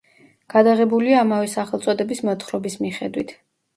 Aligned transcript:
გადაღებულია 0.53 1.19
ამავე 1.25 1.51
სახელწოდების 1.53 2.23
მოთხრობის 2.31 2.79
მიხედვით. 2.87 3.37